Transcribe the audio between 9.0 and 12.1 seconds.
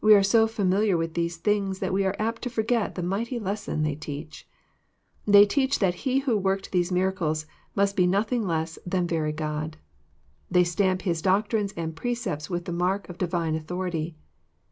very God. They stamp His doctrines and